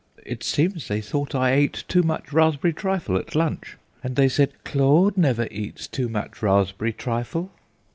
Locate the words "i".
1.35-1.51